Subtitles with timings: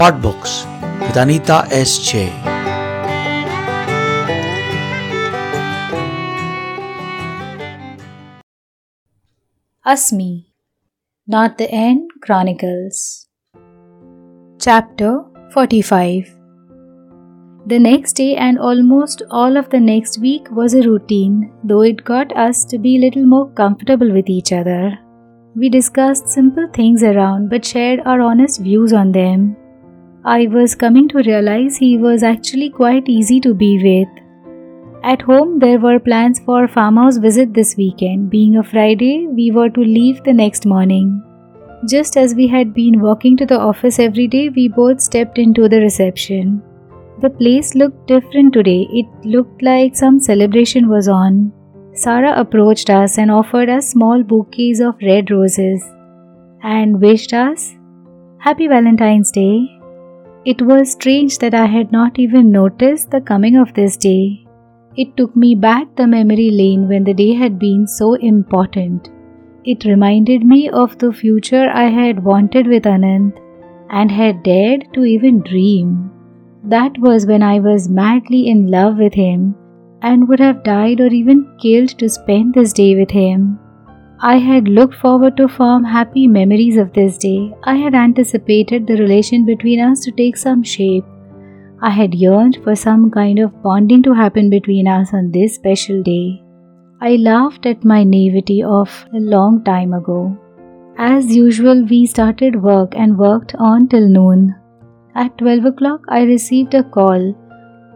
[0.00, 0.64] Spot Books
[1.02, 1.98] with Anita S.
[1.98, 2.32] J.
[9.84, 10.46] Asmi
[11.26, 13.28] Not the End Chronicles
[14.58, 15.22] Chapter
[15.52, 16.34] 45
[17.66, 22.04] The next day and almost all of the next week was a routine, though it
[22.04, 24.98] got us to be a little more comfortable with each other.
[25.54, 29.56] We discussed simple things around but shared our honest views on them.
[30.22, 34.08] I was coming to realize he was actually quite easy to be with.
[35.02, 38.28] At home, there were plans for farmhouse visit this weekend.
[38.28, 41.22] Being a Friday, we were to leave the next morning.
[41.88, 45.70] Just as we had been walking to the office every day, we both stepped into
[45.70, 46.62] the reception.
[47.22, 48.88] The place looked different today.
[48.92, 51.50] It looked like some celebration was on.
[51.94, 55.82] Sarah approached us and offered us small bouquets of red roses
[56.62, 57.74] and wished us
[58.38, 59.79] Happy Valentine's Day.
[60.46, 64.46] It was strange that I had not even noticed the coming of this day.
[64.96, 69.10] It took me back the memory lane when the day had been so important.
[69.64, 73.34] It reminded me of the future I had wanted with Anand
[73.90, 76.10] and had dared to even dream.
[76.64, 79.54] That was when I was madly in love with him
[80.00, 83.58] and would have died or even killed to spend this day with him.
[84.22, 87.54] I had looked forward to form happy memories of this day.
[87.64, 91.04] I had anticipated the relation between us to take some shape
[91.82, 96.02] I had yearned for some kind of bonding to happen between us on this special
[96.02, 96.42] day.
[97.00, 100.36] I laughed at my naivety of a long time ago.
[100.98, 104.54] As usual, we started work and worked on till noon.
[105.14, 107.34] At 12 o'clock, I received a call.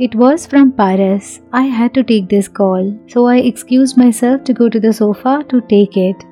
[0.00, 1.40] It was from Paris.
[1.52, 5.44] I had to take this call, so I excused myself to go to the sofa
[5.48, 6.22] to take it.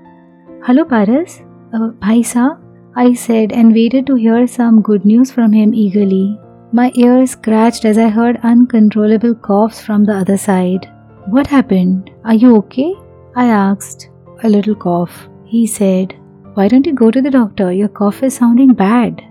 [0.64, 1.42] Hello, Paris?
[1.74, 2.60] Uh, Bhaisa?
[2.94, 6.38] I said and waited to hear some good news from him eagerly.
[6.70, 10.88] My ears scratched as I heard uncontrollable coughs from the other side.
[11.26, 12.10] What happened?
[12.24, 12.94] Are you okay?
[13.34, 14.10] I asked.
[14.44, 15.28] A little cough.
[15.44, 16.14] He said,
[16.54, 17.72] Why don't you go to the doctor?
[17.72, 19.22] Your cough is sounding bad.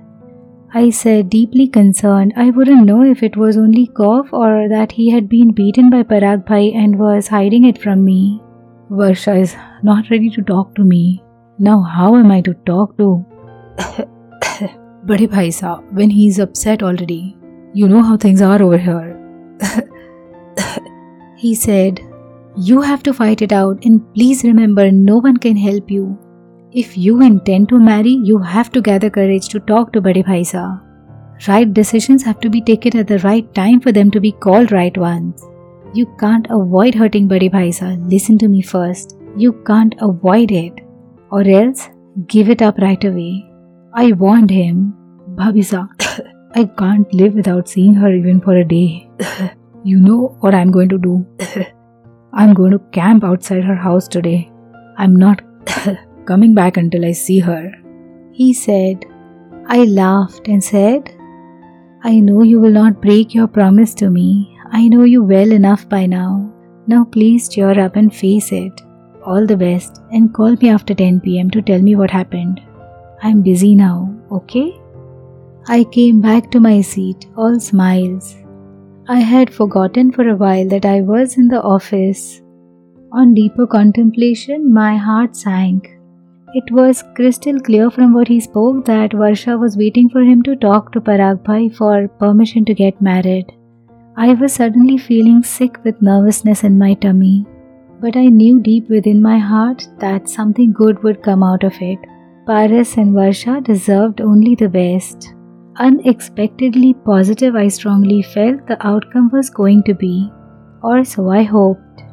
[0.74, 5.10] I said, deeply concerned, I wouldn't know if it was only cough or that he
[5.10, 8.42] had been beaten by Parag Bhai and was hiding it from me.
[8.92, 11.24] Varsha is not ready to talk to me.
[11.58, 13.26] Now, how am I to talk to?
[15.06, 17.38] Bade Bhai Saab, when he's upset already,
[17.74, 19.16] you know how things are over here.
[21.38, 22.02] he said,
[22.58, 26.18] You have to fight it out, and please remember, no one can help you.
[26.80, 30.44] If you intend to marry, you have to gather courage to talk to Bade Bhai.
[31.48, 34.74] Right decisions have to be taken at the right time for them to be called
[34.74, 35.42] right ones.
[35.94, 37.72] You can't avoid hurting Bade Bhai.
[38.16, 39.16] Listen to me first.
[39.38, 40.74] You can't avoid it.
[41.32, 41.88] Or else,
[42.28, 43.50] give it up right away.
[43.94, 44.94] I warned him,
[45.36, 45.88] Bhabisa,
[46.56, 49.10] I can't live without seeing her even for a day.
[49.86, 51.26] you know what I'm going to do?
[52.34, 54.52] I'm going to camp outside her house today.
[54.98, 55.42] I'm not
[56.26, 57.72] coming back until I see her.
[58.32, 59.06] He said.
[59.68, 61.16] I laughed and said,
[62.04, 64.58] I know you will not break your promise to me.
[64.72, 66.52] I know you well enough by now.
[66.86, 68.82] Now please cheer up and face it.
[69.24, 72.62] All the best and call me after 10 pm to tell me what happened.
[73.24, 74.80] I'm busy now, okay?
[75.68, 78.36] I came back to my seat, all smiles.
[79.08, 82.42] I had forgotten for a while that I was in the office.
[83.12, 85.95] On deeper contemplation, my heart sank.
[86.58, 90.56] It was crystal clear from what he spoke that Varsha was waiting for him to
[90.56, 93.52] talk to Parag Bhai for permission to get married.
[94.16, 97.46] I was suddenly feeling sick with nervousness in my tummy,
[98.00, 102.00] but I knew deep within my heart that something good would come out of it.
[102.48, 105.34] Paris and Varsha deserved only the best.
[105.76, 110.32] Unexpectedly positive, I strongly felt the outcome was going to be,
[110.82, 112.05] or so I hoped.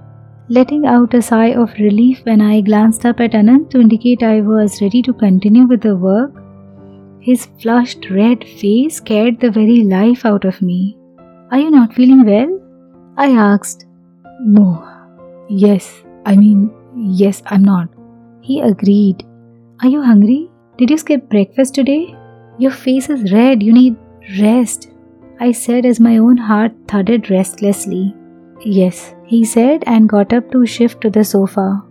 [0.55, 4.43] Letting out a sigh of relief when I glanced up at Anand to indicate I
[4.43, 6.43] was ready to continue with the work,
[7.21, 10.99] his flushed red face scared the very life out of me.
[11.51, 12.53] Are you not feeling well?
[13.17, 13.87] I asked.
[14.43, 14.87] No.
[15.49, 15.91] Yes,
[16.27, 17.89] I mean, yes, I'm not.
[18.43, 19.25] He agreed.
[19.81, 20.51] Are you hungry?
[20.77, 22.15] Did you skip breakfast today?
[22.59, 23.97] Your face is red, you need
[24.39, 24.91] rest.
[25.41, 28.15] I said as my own heart thudded restlessly.
[28.65, 31.83] Yes, he said and got up to shift to the sofa.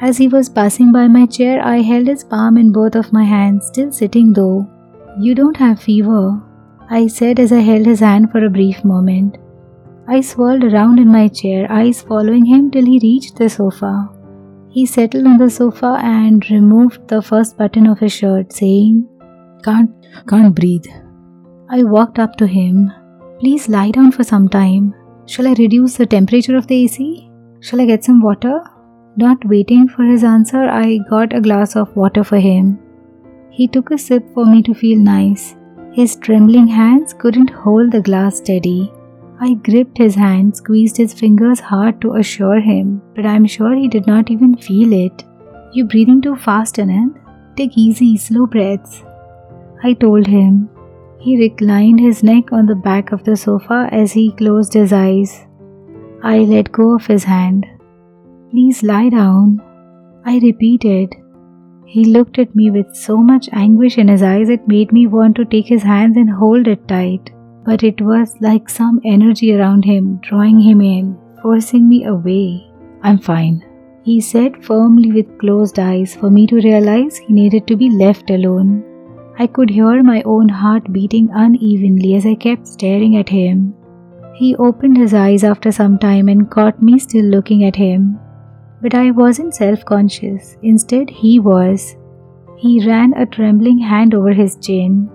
[0.00, 3.24] As he was passing by my chair, I held his palm in both of my
[3.24, 4.66] hands, still sitting though.
[5.18, 6.40] You don't have fever,
[6.90, 9.38] I said as I held his hand for a brief moment.
[10.08, 14.08] I swirled around in my chair, eyes following him till he reached the sofa.
[14.70, 19.06] He settled on the sofa and removed the first button of his shirt, saying,
[19.64, 19.90] Can't
[20.28, 20.86] can't breathe.
[21.70, 22.90] I walked up to him.
[23.40, 24.94] Please lie down for some time.
[25.32, 27.30] Shall I reduce the temperature of the AC?
[27.60, 28.62] Shall I get some water?
[29.16, 32.78] Not waiting for his answer, I got a glass of water for him.
[33.50, 35.54] He took a sip for me to feel nice.
[35.92, 38.90] His trembling hands couldn't hold the glass steady.
[39.38, 43.86] I gripped his hand, squeezed his fingers hard to assure him, but I'm sure he
[43.86, 45.24] did not even feel it.
[45.74, 47.20] You're breathing too fast, Anand?
[47.54, 49.02] Take easy, slow breaths.
[49.84, 50.70] I told him.
[51.20, 55.46] He reclined his neck on the back of the sofa as he closed his eyes.
[56.22, 57.66] I let go of his hand.
[58.50, 59.60] Please lie down.
[60.24, 61.14] I repeated.
[61.86, 65.36] He looked at me with so much anguish in his eyes it made me want
[65.36, 67.30] to take his hands and hold it tight.
[67.64, 72.70] But it was like some energy around him, drawing him in, forcing me away.
[73.02, 73.64] I'm fine,
[74.04, 78.30] he said firmly with closed eyes for me to realize he needed to be left
[78.30, 78.84] alone.
[79.40, 83.74] I could hear my own heart beating unevenly as I kept staring at him.
[84.34, 88.18] He opened his eyes after some time and caught me still looking at him.
[88.82, 91.96] But I wasn't self conscious, instead, he was.
[92.56, 95.08] He ran a trembling hand over his chin.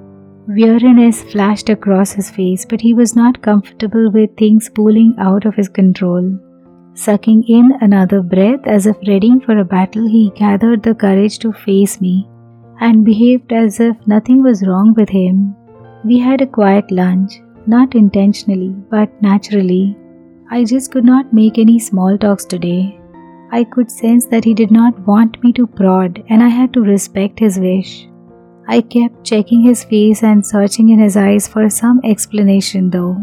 [0.48, 5.56] Weariness flashed across his face, but he was not comfortable with things pulling out of
[5.56, 6.38] his control.
[6.94, 11.52] Sucking in another breath as if readying for a battle, he gathered the courage to
[11.52, 12.30] face me
[12.88, 15.56] and behaved as if nothing was wrong with him.
[16.06, 19.98] We had a quiet lunch, not intentionally, but naturally.
[20.52, 23.00] I just could not make any small talks today.
[23.52, 26.82] I could sense that he did not want me to prod, and I had to
[26.82, 28.08] respect his wish.
[28.68, 33.18] I kept checking his face and searching in his eyes for some explanation, though,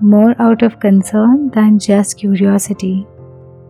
[0.00, 3.06] more out of concern than just curiosity.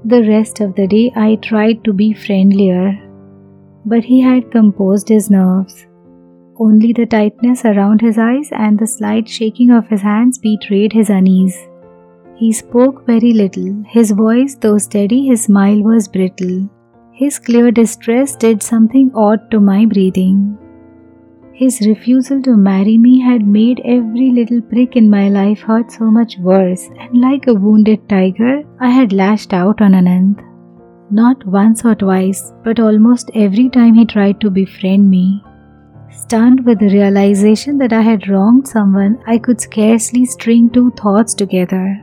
[0.04, 2.86] The rest of the day, I tried to be friendlier,
[3.84, 5.86] but he had composed his nerves.
[6.58, 11.10] Only the tightness around his eyes and the slight shaking of his hands betrayed his
[11.10, 11.58] unease.
[12.36, 13.82] He spoke very little.
[13.88, 16.68] His voice, though steady, his smile was brittle.
[17.12, 20.58] His clear distress did something odd to my breathing.
[21.52, 26.10] His refusal to marry me had made every little prick in my life hurt so
[26.10, 30.51] much worse, and like a wounded tiger, I had lashed out on Anand.
[31.12, 35.44] Not once or twice, but almost every time he tried to befriend me.
[36.10, 41.34] Stunned with the realization that I had wronged someone, I could scarcely string two thoughts
[41.34, 42.02] together.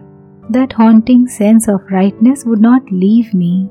[0.52, 3.68] That haunting sense of rightness would not leave me.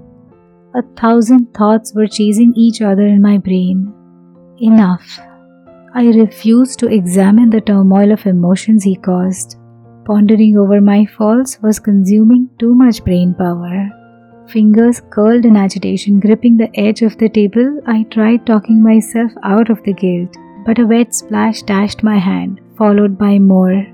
[0.75, 3.94] A thousand thoughts were chasing each other in my brain.
[4.58, 5.20] Enough.
[5.94, 9.56] I refused to examine the turmoil of emotions he caused.
[10.05, 13.91] Pondering over my faults was consuming too much brain power.
[14.48, 19.68] Fingers curled in agitation, gripping the edge of the table, I tried talking myself out
[19.68, 23.86] of the guilt, but a wet splash dashed my hand, followed by more.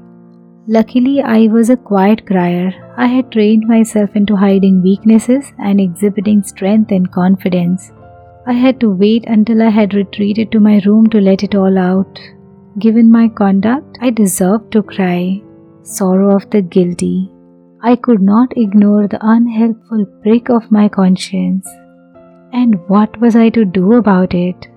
[0.68, 2.72] Luckily, I was a quiet crier.
[2.96, 7.90] I had trained myself into hiding weaknesses and exhibiting strength and confidence.
[8.46, 11.76] I had to wait until I had retreated to my room to let it all
[11.76, 12.20] out.
[12.78, 15.42] Given my conduct, I deserved to cry.
[15.82, 17.33] Sorrow of the guilty.
[17.86, 21.69] I could not ignore the unhelpful prick of my conscience.
[22.50, 24.69] And what was I to do about it?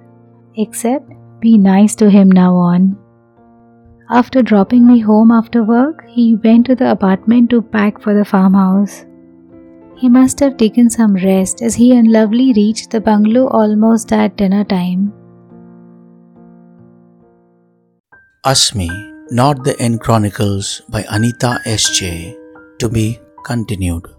[0.58, 2.98] Except be nice to him now on.
[4.10, 8.26] After dropping me home after work, he went to the apartment to pack for the
[8.26, 9.06] farmhouse.
[9.96, 14.36] He must have taken some rest as he and Lovely reached the bungalow almost at
[14.36, 15.14] dinner time.
[18.46, 18.90] Asmi,
[19.32, 22.47] Not the End Chronicles by Anita S.J.
[22.80, 24.17] To be continued.